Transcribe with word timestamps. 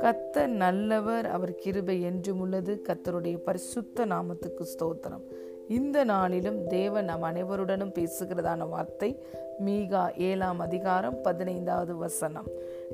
கத்தர் 0.00 0.46
நல்லவர் 0.46 1.26
அவர் 1.26 1.54
கிருபை 1.54 2.02
என்றும் 2.02 2.40
உள்ளது. 2.40 2.82
கத்தருடைய 2.88 3.36
பரிசுத்த 3.36 4.06
நாமத்துக்கு 4.06 4.64
ஸ்தோத்திரம். 4.64 5.22
இந்த 5.68 6.04
நாளிலும் 6.04 6.66
தேவன் 6.66 7.04
நம் 7.04 7.22
அனைவருடனும் 7.22 7.94
பேசுகிறதான 7.94 8.68
வார்த்தை 8.68 9.22
மீகா 9.64 10.16
ஏழாம் 10.16 10.58
அதிகாரம் 10.58 11.20
பதினைந்தாவது 11.20 11.96
வசனம். 11.96 12.46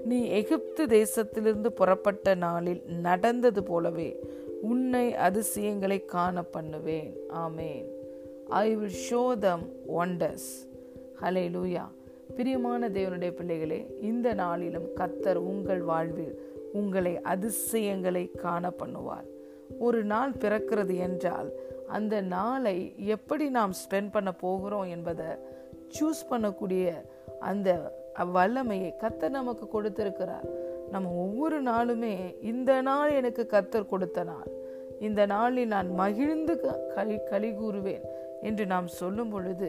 நீ 0.05 0.27
எகிப்து 0.27 0.87
தேசத்திலிருந்து 0.87 1.66
புறப்பட்ட 1.66 2.35
நாளில் 2.35 2.82
நடந்தது 2.85 3.62
போலவே 3.62 4.21
உன்னை 4.62 5.14
அதிசயங்களை 5.14 6.05
காண 6.05 6.43
பண்ணுவேன். 6.43 7.14
ஆமேன். 7.35 7.87
I 8.48 8.75
will 8.75 8.98
show 9.11 9.39
them 9.39 9.69
wonders 9.96 10.66
hallelujah 11.50 11.96
பிரியமான 12.36 12.88
தேவனுடைய 12.88 13.30
பிள்ளைகளே 13.30 13.79
இந்த 14.00 14.34
நாளிலும் 14.34 14.89
கத்தர் 14.96 15.40
உங்கள் 15.50 15.80
வாழ்வில் 15.80 16.34
உங்களை 16.72 17.20
அதிசயங்களை 17.20 18.30
காண 18.30 18.72
பண்ணுவார். 18.79 19.26
ஒரு 19.79 20.04
நாள் 20.04 20.32
பிறக்கிறது 20.32 20.96
என்றால் 20.98 21.48
அந்த 21.86 22.20
நாளை 22.20 22.76
எப்படி 22.96 23.48
நாம் 23.48 23.72
ஸ்பெண்ட் 23.80 24.11
பண்ண 24.11 24.32
போகிறோம் 24.32 24.89
என்பதை 24.89 25.26
சூஸ் 25.96 26.22
பண்ணக்கூடிய 26.30 26.86
அந்த 27.39 27.68
வல்லமையை 28.34 28.95
கத்தர் 29.00 29.36
நமக்கு 29.39 29.68
கொடுத்திருக்கிறார். 29.68 30.46
நம்ம 30.90 31.11
ஒவ்வொரு 31.11 31.62
நாளுமே 31.62 32.14
இந்த 32.42 32.83
நாள் 32.83 33.11
எனக்கு 33.11 33.47
கத்தர் 33.50 33.86
கொடுத்த 33.86 34.25
நாள் 34.25 34.50
இந்த 34.98 35.27
நாளில் 35.27 35.67
நான் 35.67 35.91
மகிழ்ந்து 35.95 36.55
களி 36.95 37.17
கழி 37.31 37.50
கூறுவேன் 37.50 38.05
என்று 38.42 38.67
நாம் 38.67 38.86
சொல்லும் 38.86 39.28
பொழுது 39.28 39.69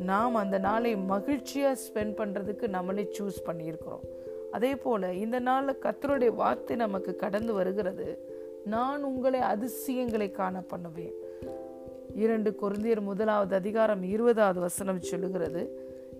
நாம் 0.00 0.34
அந்த 0.34 0.58
நாளை 0.58 0.96
மகிழ்ச்சியாக 0.96 1.78
ஸ்பெண்ட் 1.84 2.14
பண்ணுறதுக்கு 2.16 2.68
நம்மளே 2.68 3.08
சூஸ் 3.18 3.38
பண்ணியிருக்கிறோம். 3.46 4.04
அதே 4.52 4.76
போல் 4.76 5.02
இந்த 5.02 5.38
நாளில் 5.38 5.80
கத்தருடைய 5.82 6.34
வார்த்தை 6.34 6.76
நமக்கு 6.76 7.16
கடந்து 7.16 7.52
வருகிறது. 7.52 8.18
நான் 8.64 9.02
உங்களை 9.02 9.40
அதிசயங்களை 9.40 10.30
காண 10.30 10.60
பண்ணுவேன். 10.60 11.14
இரண்டு 12.14 12.50
குருந்தியர் 12.62 13.00
முதலாவது 13.00 13.54
அதிகாரம் 13.54 14.02
இருபதாவது 14.02 14.60
வசனம் 14.60 15.00
சொல்லுகிறது 15.00 15.62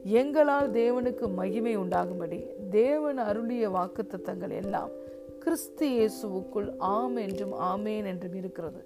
எங்களால் 0.05 0.71
தேவனுக்கு 0.71 1.35
மகிமை 1.35 1.77
உண்டாகும்படி 1.77 2.47
தேவன் 2.71 3.19
அருளிய 3.19 3.71
வாக்குத்தத்தங்கள் 3.71 4.51
எல்லாம் 4.51 4.91
கிறிஸ்து 5.39 5.87
இயேசுவுக்குள் 5.89 6.69
ஆம் 6.79 7.17
என்றும் 7.17 7.53
ஆமேன் 7.53 8.05
என்றும் 8.05 8.35
இருக்கிறது. 8.35 8.81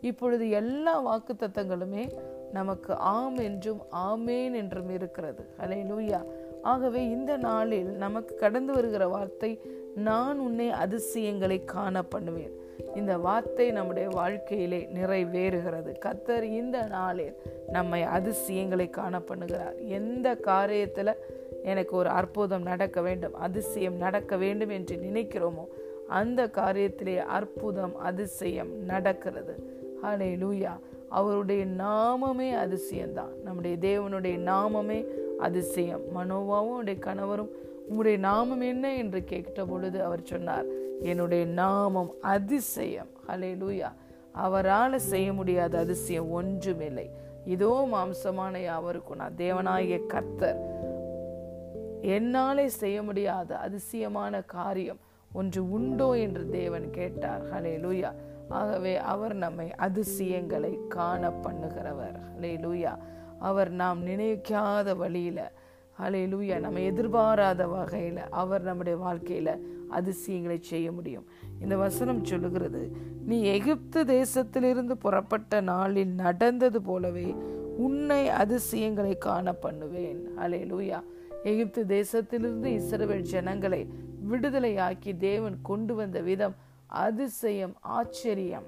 இப்பொழுது 0.00 0.50
எல்லா 0.50 0.94
வாக்குத்தத்தங்களுமே 1.06 2.04
நமக்கு 2.52 2.94
ஆம் 2.94 3.36
என்றும் 3.36 3.82
ஆமேன் 3.92 4.54
என்றும் 4.54 4.90
இருக்கிறது. 4.90 5.42
அலே 5.60 5.80
லூயா 5.90 6.20
ஆகவே 6.62 7.02
இந்த 7.08 7.36
நாளில் 7.36 7.90
நமக்கு 7.96 8.34
கடந்து 8.34 8.72
வருகிற 8.72 9.08
வார்த்தை 9.08 9.60
நான் 9.94 10.38
உன்னை 10.38 10.70
அதிசயங்களை 10.70 11.64
காண 11.64 12.02
பண்ணுவேன். 12.02 12.54
இந்த 12.96 13.18
வார்த்தை 13.18 13.70
நம்முடைய 13.70 14.08
வாழ்க்கையிலே 14.08 14.88
நிறைவேறுகிறது. 14.94 15.90
கத்தர் 16.04 16.42
இந்த 16.42 16.78
நாளில் 16.82 17.36
நம்மை 17.70 18.02
அதிசயங்களை 18.02 18.90
காண 18.90 19.18
பண்ணுகிறார். 19.18 19.76
எந்த 19.88 20.34
காரியத்தில் 20.34 21.12
எனக்கு 21.62 21.96
ஒரு 21.96 22.08
அற்புதம் 22.08 22.62
நடக்க 22.62 23.00
வேண்டும் 23.00 23.34
அதிசயம் 23.34 23.96
நடக்க 23.96 24.36
வேண்டும் 24.36 24.68
என்று 24.68 24.96
நினைக்கிறோமோ 24.96 25.64
அந்த 26.08 26.46
காரியத்திலே 26.46 27.16
அற்புதம் 27.38 27.96
அதிசயம் 27.96 28.84
நடக்கிறது. 28.84 29.54
ஹலே 30.02 30.30
லூயா 30.42 30.74
அவருடைய 31.08 31.64
நாமமே 31.64 32.48
அதிசயம்தான். 32.64 33.32
நம்முடைய 33.44 33.76
தேவனுடைய 33.80 34.38
நாமமே 34.38 35.06
அதிசயம். 35.38 36.00
மனோவாவும் 36.16 36.72
அவருடைய 36.72 36.98
கணவரும் 37.00 37.50
உங்களுடைய 37.82 38.18
நாமம் 38.18 38.60
என்ன 38.60 38.96
என்று 38.96 39.24
கேட்ட 39.24 39.64
பொழுது 39.64 40.04
அவர் 40.04 40.22
சொன்னார் 40.22 40.66
என்னுடைய 41.02 41.46
நாமம் 41.46 42.14
அதிசயம். 42.20 43.08
ஹலே 43.28 43.52
லூயா 43.56 43.92
அவரால் 44.32 44.98
செய்ய 44.98 45.32
முடியாத 45.32 45.78
அதிசயம் 45.78 46.30
ஒன்றுமில்லை. 46.30 47.10
இதோ 47.44 47.88
மாம்சமான 47.92 48.62
யாவருக்கும் 48.62 49.16
நான் 49.16 49.36
தேவனாகிய 49.36 50.06
கர்த்தர். 50.06 50.58
என்னாலே 52.02 52.68
செய்ய 52.68 53.02
முடியாத 53.02 53.56
அதிசயமான 53.56 54.42
காரியம் 54.42 54.98
ஒன்று 55.32 55.70
உண்டோ 55.70 56.12
என்று 56.12 56.50
தேவன் 56.50 56.90
கேட்டார். 56.90 57.42
ஹலே 57.52 57.74
லூயா 57.80 58.12
ஆகவே 58.48 58.96
அவர் 58.96 59.34
நம்மை 59.34 59.74
அதிசயங்களை 59.74 60.78
காண 60.88 61.30
பண்ணுகிறவர் 61.30 62.16
அலே 62.36 62.60
லூயா 62.60 62.96
அவர் 63.38 63.70
நாம் 63.70 64.06
நினைக்காத 64.06 64.96
வழியில 64.96 65.52
அலே 65.98 66.26
லூயா 66.26 66.60
நம்ம 66.60 66.80
எதிர்பாராத 66.80 67.66
வகையில் 67.66 68.18
அவர் 68.30 68.62
நம்முடைய 68.62 68.98
வாழ்க்கையில 68.98 69.58
அதிசயங்களை 69.90 70.58
செய்ய 70.60 70.92
முடியும். 70.92 71.26
இந்த 71.60 71.76
வசனம் 71.76 72.24
சொல்லுகிறது 72.24 72.90
நீ 73.24 73.42
எகிப்து 73.42 74.04
தேசத்திலிருந்து 74.04 74.92
புறப்பட்ட 74.92 75.60
நாளில் 75.60 76.14
நடந்தது 76.14 76.82
போலவே 76.82 77.34
உன்னை 77.76 78.28
அதிசயங்களை 78.28 79.18
காண 79.18 79.52
பண்ணுவேன் 79.52 80.20
அலே 80.38 80.66
லூயா 80.66 81.02
எகிப்து 81.42 81.84
தேசத்திலிருந்து 81.86 82.80
இஸ்ரவேல் 82.80 83.22
ஜனங்களை 83.22 83.88
விடுதலையாக்கி 84.30 85.16
தேவன் 85.16 85.58
கொண்டு 85.62 85.94
வந்த 85.94 86.20
விதம் 86.20 86.56
அதிசயம் 86.88 87.76
ஆச்சரியம். 87.80 88.64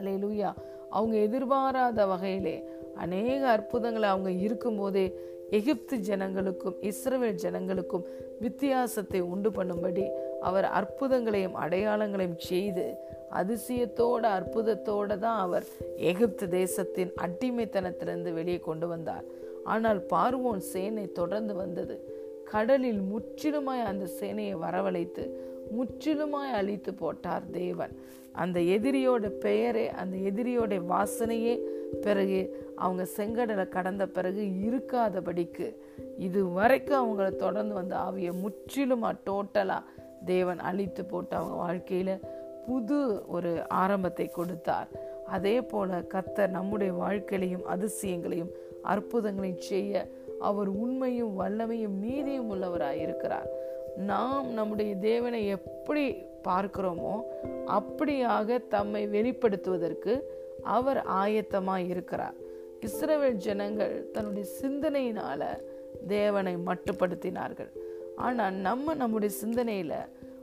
அலே 0.00 0.54
அவங்க 0.90 1.16
எதிர்பாராத 1.16 2.06
வகையிலே 2.06 2.68
அநேக 2.94 3.48
அற்புதங்களை 3.48 4.08
அவங்க 4.08 4.30
இருக்கும்போதே 4.30 5.18
எகிப்து 5.50 5.96
ஜனங்களுக்கும் 5.96 6.74
இஸ்ரேல் 6.80 7.34
ஜனங்களுக்கும் 7.34 8.04
வித்தியாசத்தை 8.40 9.20
உண்டு 9.20 9.50
பண்ணும்படி 9.50 10.08
அவர் 10.40 10.64
அற்புதங்களையும் 10.64 11.54
அடையாளங்களையும் 11.54 12.36
செய்து 12.36 12.94
அதிசயத்தோட 13.30 14.22
அற்புதத்தோட 14.22 15.18
தான் 15.18 15.38
அவர் 15.38 15.64
எகிப்து 15.96 16.48
தேசத்தின் 16.48 17.12
அடிமைத்தனத்திலிருந்து 17.20 18.32
வெளியே 18.32 18.58
கொண்டு 18.58 18.88
வந்தார். 18.88 19.24
ஆனால் 19.64 20.06
பார்வோன் 20.06 20.58
சேனை 20.58 21.12
தொடர்ந்து 21.12 21.54
வந்தது. 21.54 22.10
கடலில் 22.50 23.00
முற்றிலுமாய் 23.00 23.84
அந்த 23.84 24.08
சேனையை 24.20 24.52
வரவழைத்து 24.58 25.50
முற்றிலுமாய் 25.74 26.52
அழித்து 26.52 26.94
போட்டார் 26.94 27.50
தேவன். 27.50 27.94
அந்த 28.32 28.60
எதிரியோட 28.60 29.28
பெயரே 29.28 29.90
அந்த 29.90 30.16
எதிரியோட 30.16 30.82
வாசனையே 30.92 31.54
பிறகு 32.00 32.70
அவங்க 32.76 33.06
செங்கடலை 33.16 33.68
கடந்த 33.68 34.06
பிறகு 34.06 34.42
இருக்காதபடிக்கு 34.68 35.76
இது 36.18 36.52
வரைக்கும் 36.52 37.00
அவங்கள 37.02 37.36
தொடர்ந்து 37.36 37.74
வந்த 37.74 37.96
ஆவியை 37.96 38.32
முற்றிலுமா 38.44 39.10
டோட்டலா 39.26 39.78
தேவன் 40.24 40.58
அழித்து 40.58 41.04
போட்டு 41.04 41.36
அவங்க 41.36 41.56
வாழ்க்கையில 41.64 42.20
புது 42.66 42.98
ஒரு 43.28 43.68
ஆரம்பத்தை 43.68 44.26
கொடுத்தார். 44.28 44.88
அதே 45.26 45.62
போல 45.62 46.00
கத்தர் 46.14 46.48
நம்முடைய 46.48 46.92
வாழ்க்கையிலையும் 46.92 47.68
அதிசயங்களையும் 47.74 48.52
அற்புதங்களையும் 48.84 49.66
செய்ய 49.70 50.08
அவர் 50.40 50.68
உண்மையும் 50.68 51.40
வல்லமையும் 51.40 51.98
நீதியும் 52.00 52.50
உள்ளவராக 52.52 52.92
இருக்கிறார் 52.92 53.48
நாம் 53.96 54.52
நம்முடைய 54.52 54.94
தேவனை 54.94 55.46
எப்படி 55.46 56.04
பார்க்கிறோமோ 56.48 57.14
அப்படியாக 57.66 58.68
தம்மை 58.68 59.06
வெளிப்படுத்துவதற்கு 59.06 60.22
அவர் 60.62 61.00
ஆயத்தமாக 61.06 61.88
இருக்கிறார். 61.88 62.34
இஸ்ரவேல் 62.80 63.36
ஜனங்கள் 63.36 64.10
தன்னுடைய 64.12 64.48
சிந்தனையினால 64.62 65.42
தேவனை 66.06 66.56
மட்டுப்படுத்தினார்கள். 66.56 67.70
ஆனால் 68.16 68.54
நம்ம 68.54 68.94
நம்முடைய 68.94 69.34
சிந்தனையில் 69.34 69.98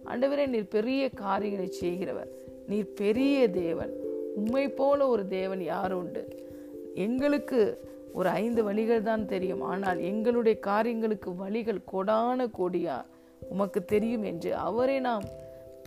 ஆண்டவரே 0.05 0.47
நீர் 0.47 0.67
பெரிய 0.67 1.09
காரியங்களை 1.09 1.67
செய்கிறவர். 1.67 2.29
நீர் 2.67 2.93
பெரிய 2.93 3.49
தேவன். 3.49 3.93
உண்மை 4.35 4.69
போல 4.69 5.07
ஒரு 5.07 5.27
தேவன் 5.27 5.61
யார் 5.61 5.93
உண்டு? 5.93 6.23
எங்களுக்கு 6.95 7.81
ஒரு 8.13 8.29
ஐந்து 8.29 8.63
வழிகள் 8.63 9.01
தான் 9.01 9.25
தெரியும். 9.25 9.61
ஆனால் 9.61 9.99
எங்களுடைய 9.99 10.59
காரியங்களுக்கு 10.59 11.35
வழிகள் 11.35 11.81
கொடான 11.91 12.47
கொடியாக 12.57 13.07
உமக்கு 13.47 13.85
தெரியும் 13.85 14.23
என்று 14.23 14.55
அவரை 14.55 14.99
நாம் 14.99 15.23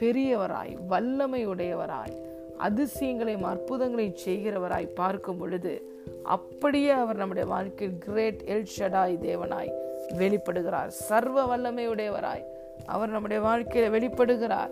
பெரியவராய் 0.01 0.77
வல்லமையுடையவராய் 0.91 2.15
அதிசயங்களையும் 2.59 3.45
அற்புதங்களையும் 3.45 4.17
செய்கிறவராய் 4.25 4.95
பார்க்கும் 4.95 5.39
பொழுது 5.39 5.91
அப்படியே 6.23 6.91
அவர் 6.91 7.17
நம்முடைய 7.17 7.49
வாழ்க்கையில் 7.49 7.99
கிரேட் 7.99 8.43
எல் 8.47 8.67
ஷடாய் 8.79 9.19
தேவனாய் 9.19 9.73
வெளிப்படுகிறார். 10.19 10.87
சர்வ 10.87 11.57
வல்லமையுடையவராய் 11.57 12.45
அவர் 12.87 13.09
நம்முடைய 13.09 13.43
வாழ்க்கையில 13.43 13.91
வெளிப்படுகிறார். 13.97 14.71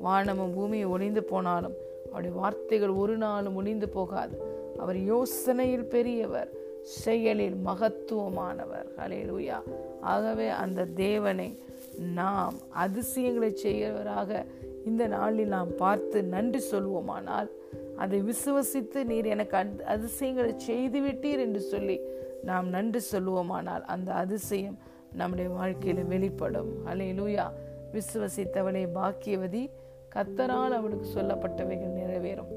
வானமும் 0.00 0.54
பூமியும் 0.54 0.90
ஒளிந்து 0.90 1.24
போனாலும் 1.24 1.74
அவருடைய 2.06 2.36
வார்த்தைகள் 2.36 2.88
ஒரு 2.88 3.16
நாளும் 3.16 3.56
ஒளிந்து 3.56 3.88
போகாது. 3.88 4.42
அவர் 4.78 4.96
யோசனையில் 4.96 5.82
பெரியவர் 5.82 6.48
செயலில் 6.82 7.56
மகத்துவமானவர். 7.66 8.86
ஹலேலூயா 8.96 9.62
ஆகவே 10.00 10.48
அந்த 10.48 10.84
தேவனை 10.84 11.58
நாம் 12.00 12.54
அதிசயங்களை 12.70 13.58
செய்கிறவராக 13.62 14.46
இந்த 14.84 15.06
நாளில் 15.06 15.48
நாம் 15.48 15.74
பார்த்து 15.76 16.22
நன்றி 16.22 16.62
சொல்வோமானால் 16.70 17.50
அதை 17.96 18.22
விசுவசித்து 18.22 19.04
நீர் 19.04 19.24
எனக்கு 19.24 19.56
அந் 19.56 19.78
அதிசயங்களை 19.84 20.58
செய்து 20.58 21.00
விட்டீர் 21.00 21.38
என்று 21.38 21.60
சொல்லி 21.60 22.00
நாம் 22.42 22.68
நன்றி 22.68 23.00
சொல்லுவோமானால் 23.12 23.80
அந்த 23.80 24.12
அதிசயம் 24.12 24.78
நம்முடைய 25.12 25.50
வாழ்க்கையில் 25.50 26.04
வெளிப்படும். 26.04 26.68
அலே 26.86 27.08
லூயா 27.12 27.50
விசுவசித்தவளை 27.92 28.86
பாக்கியவதி 28.94 29.70
கத்தரால் 30.14 30.76
அவளுக்கு 30.76 31.08
சொல்லப்பட்டவைகள் 31.14 31.96
நிறைவேறும். 31.96 32.52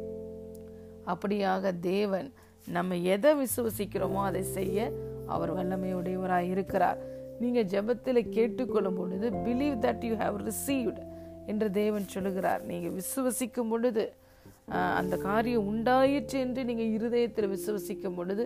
அப்படியாக 1.06 1.80
தேவன் 1.80 2.34
நம்ம 2.68 2.96
எதை 2.96 3.36
விசுவசிக்கிறோமோ 3.38 4.24
அதை 4.24 4.42
செய்ய 4.42 4.92
அவர் 5.28 5.56
வல்லமையுடையவராய் 5.56 6.50
இருக்கிறார் 6.50 6.98
நீங்கள் 7.42 7.70
ஜெபத்தில் 7.74 8.30
கேட்டுக்கொள்ளும் 8.36 8.98
பொழுது 9.00 9.30
believe 9.46 9.78
that 9.86 10.04
you 10.10 10.16
have 10.24 10.38
received 10.50 11.02
என்று 11.52 11.68
தேவன் 11.80 12.12
சொல்லுகிறார். 12.16 12.62
நீங்கள் 12.72 12.96
விசுவசிக்கும் 13.00 13.72
பொழுது 13.74 14.04
அந்த 15.00 15.16
காரியம் 15.30 15.68
உண்டாயிற்று 15.72 16.38
என்று 16.46 16.62
நீங்கள் 16.70 16.94
இருதயத்தில் 16.98 17.54
விசுவசிக்கும் 17.56 18.18
பொழுது 18.20 18.44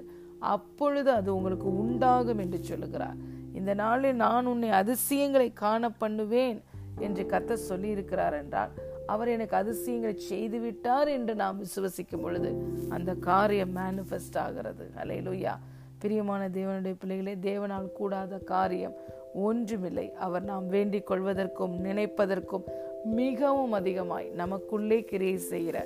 அப்பொழுது 0.53 1.09
அது 1.19 1.29
உங்களுக்கு 1.37 1.67
உண்டாகும் 1.83 2.41
என்று 2.43 2.59
சொல்லுகிறார். 2.69 3.17
இந்த 3.59 3.71
நாளில் 3.83 4.19
நான் 4.25 4.49
உன்னை 4.51 4.69
அதிசயங்களை 4.81 5.49
காண 5.63 5.89
பண்ணுவேன் 6.01 6.59
என்று 7.07 7.23
கத்த 7.33 7.57
சொல்லியிருக்கிறார் 7.69 8.35
என்றால் 8.41 8.73
அவர் 9.13 9.31
எனக்கு 9.35 9.55
அதிசயங்களை 9.61 10.15
செய்து 10.31 10.57
விட்டார் 10.63 11.09
என்று 11.17 11.33
நாம் 11.41 11.61
விசுவசிக்கும் 11.63 12.23
பொழுது 12.25 12.49
அந்த 12.95 13.11
காரியம் 13.29 13.73
மேனிஃபெஸ்ட் 13.79 14.37
ஆகிறது. 14.45 14.85
அலை 15.01 15.19
லுய்யா 15.27 15.53
பிரியமான 15.99 16.49
தேவனுடைய 16.49 16.95
பிள்ளைகளே 16.99 17.35
தேவனால் 17.35 17.91
கூடாத 17.91 18.37
காரியம் 18.37 18.95
ஒன்றுமில்லை. 19.33 20.13
அவர் 20.25 20.43
நாம் 20.43 20.67
வேண்டிக் 20.67 21.11
கொள்வதற்கும் 21.11 21.75
நினைப்பதற்கும் 21.87 22.65
மிகவும் 23.03 23.71
அதிகமாய் 23.71 24.27
நமக்குள்ளே 24.41 24.99
கிரியை 25.03 25.37
செய்கிற 25.37 25.77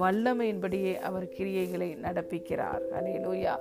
வல்லமையின்படியே 0.00 0.98
அவர் 0.98 1.24
கிரியைகளை 1.24 1.90
நடப்பிக்கிறார். 2.02 2.82
அலே 2.98 3.14
லூயா 3.26 3.54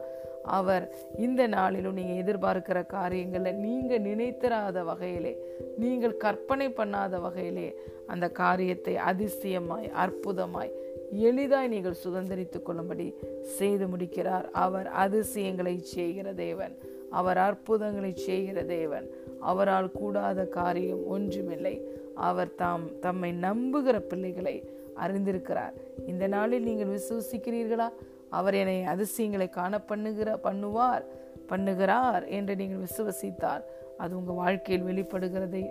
அவர் 0.43 0.95
இந்த 1.17 1.47
நாளிலும் 1.47 1.93
நீங்கள் 1.93 2.21
எதிர்பார்க்கிற 2.23 2.85
காரியங்களில் 2.85 3.55
நீங்கள் 3.55 4.01
நினைத்தராத 4.01 4.83
வகையிலே 4.83 5.37
நீங்கள் 5.77 6.17
கற்பனை 6.17 6.69
பண்ணாத 6.69 7.21
வகையிலே 7.21 7.75
அந்த 8.07 8.29
காரியத்தை 8.29 8.95
அதிசயமாய் 8.95 9.91
அற்புதமாய் 10.03 10.71
எளிதாய் 11.11 11.67
நீங்கள் 11.67 12.01
சுதந்திரித்து 12.05 12.61
கொள்ளும்படி 12.61 13.15
செய்து 13.41 13.87
முடிக்கிறார். 13.87 14.49
அவர் 14.51 14.87
அதிசயங்களை 14.87 15.77
செய்கிற 15.77 16.33
தேவன். 16.33 16.77
அவர் 17.09 17.37
அற்புதங்களை 17.37 18.15
செய்கிற 18.15 18.63
தேவன். 18.63 19.09
அவரால் 19.39 19.91
கூடாத 19.91 20.45
காரியம் 20.45 21.07
ஒன்றுமில்லை. 21.07 21.81
அவர் 22.15 22.55
தாம் 22.55 22.99
தம்மை 22.99 23.33
நம்புகிற 23.41 23.99
பிள்ளைகளை 23.99 24.63
அறிந்திருக்கிறார். 24.95 25.73
இந்த 26.07 26.27
நாளில் 26.27 26.63
நீங்கள் 26.63 26.91
விசுவசிக்கிறீர்களா? 26.95 27.89
அவர் 28.29 28.53
என்னை 28.53 28.83
அதிசயங்களை 28.83 29.49
காண 29.49 29.79
பண்ணுகிற 29.79 30.39
பண்ணுவார் 30.43 31.03
பண்ணுகிறார் 31.49 32.27
என்று 32.27 32.55
நீங்கள் 32.55 32.83
விசுவசித்தால் 32.85 33.63
அது 33.97 34.17
உங்கள் 34.17 34.35
வாழ்க்கையில் 34.35 34.87
வெளிப்படுகிறதை 34.87 35.63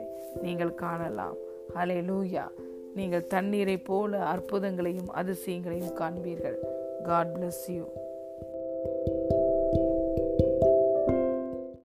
நீங்கள் 0.43 0.75
காணலாம். 0.75 1.37
ஹலே 1.75 1.99
லூயா 2.11 2.45
நீங்கள் 2.95 3.27
தண்ணீரை 3.27 3.77
போல 3.77 4.19
அற்புதங்களையும் 4.35 5.11
அதிசயங்களையும் 5.15 5.97
காண்பீர்கள். 6.01 6.59
God 7.05 7.33
bless 7.37 7.65
you 7.69 7.85